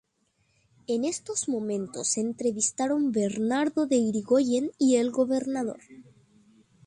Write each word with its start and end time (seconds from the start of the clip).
En 0.87 1.05
esos 1.05 1.47
momentos 1.47 2.07
se 2.07 2.21
entrevistaron 2.21 3.11
Bernardo 3.11 3.85
de 3.85 3.97
Irigoyen 3.97 4.71
y 4.79 4.95
el 4.95 5.11
gobernador. 5.11 5.77